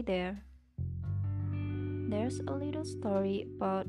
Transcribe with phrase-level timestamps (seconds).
[0.00, 0.40] There.
[2.08, 3.86] There's a little story about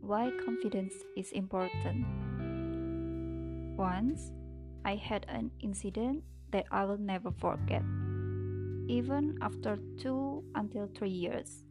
[0.00, 2.06] why confidence is important.
[3.76, 4.32] Once,
[4.84, 7.82] I had an incident that I will never forget,
[8.88, 11.64] even after two until three years.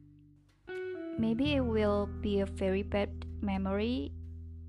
[1.18, 4.12] Maybe it will be a very bad memory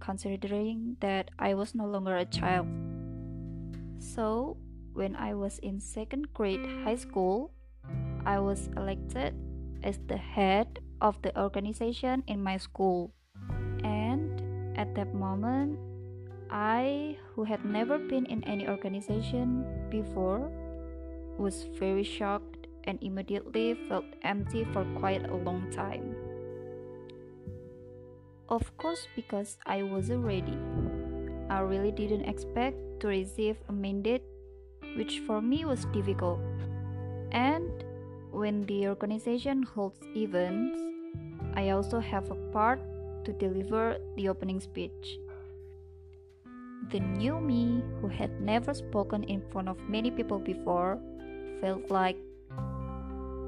[0.00, 2.66] considering that I was no longer a child.
[3.98, 4.56] So,
[4.94, 7.52] when I was in second grade high school,
[8.26, 9.38] I was elected
[9.86, 13.14] as the head of the organization in my school.
[13.86, 14.42] And
[14.76, 15.78] at that moment,
[16.50, 20.50] I, who had never been in any organization before,
[21.38, 26.14] was very shocked and immediately felt empty for quite a long time.
[28.48, 30.58] Of course, because I wasn't ready.
[31.50, 34.22] I really didn't expect to receive a mandate,
[34.96, 36.40] which for me was difficult.
[37.30, 37.70] And
[38.30, 40.78] when the organization holds events,
[41.54, 42.80] I also have a part
[43.24, 45.18] to deliver the opening speech.
[46.90, 51.00] The new me, who had never spoken in front of many people before,
[51.60, 52.16] felt like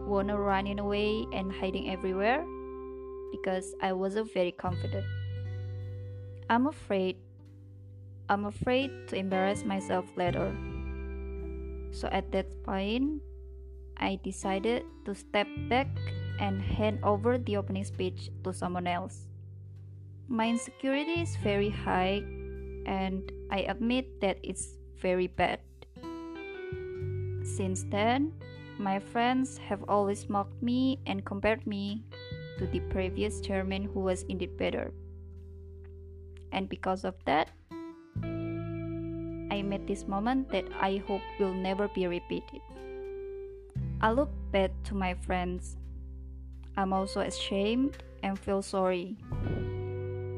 [0.08, 2.44] wanna running away and hiding everywhere
[3.30, 5.04] because I wasn't very confident.
[6.48, 7.16] I'm afraid.
[8.28, 10.56] I'm afraid to embarrass myself later.
[11.92, 13.22] So at that point,
[14.00, 15.88] I decided to step back
[16.40, 19.26] and hand over the opening speech to someone else.
[20.28, 22.22] My insecurity is very high,
[22.86, 25.60] and I admit that it's very bad.
[27.42, 28.32] Since then,
[28.78, 32.04] my friends have always mocked me and compared me
[32.58, 34.92] to the previous chairman who was indeed better.
[36.52, 37.50] And because of that,
[39.50, 42.60] I met this moment that I hope will never be repeated.
[44.00, 45.76] I look back to my friends.
[46.76, 49.16] I'm also ashamed and feel sorry.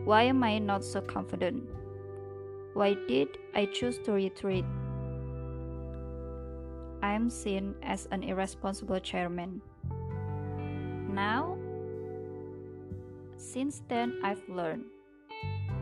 [0.04, 1.68] Why am I not so confident?
[2.72, 4.64] Why did I choose to retreat?
[7.02, 9.60] I am seen as an irresponsible chairman.
[11.12, 11.58] Now,
[13.36, 14.84] since then, I've learned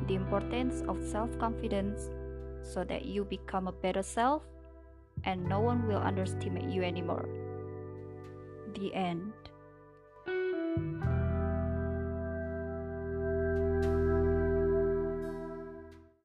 [0.09, 2.11] the importance of self confidence
[2.63, 4.43] so that you become a better self
[5.23, 7.29] and no one will underestimate you anymore.
[8.79, 9.33] The end.